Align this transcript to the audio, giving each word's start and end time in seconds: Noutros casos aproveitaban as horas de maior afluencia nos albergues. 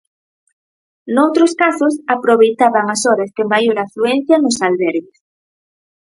Noutros 1.15 1.51
casos 1.61 1.93
aproveitaban 2.15 2.85
as 2.95 3.01
horas 3.07 3.31
de 3.37 3.43
maior 3.53 3.77
afluencia 3.79 4.35
nos 4.39 4.57
albergues. 4.67 5.17